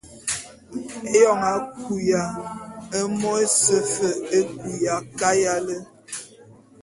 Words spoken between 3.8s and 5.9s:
fe é kuya kayale.